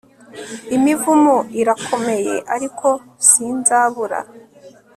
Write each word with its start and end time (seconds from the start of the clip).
Imivumo 0.75 1.35
irakomeye 1.61 2.35
ariko 2.55 2.87
sinzabura 3.29 4.19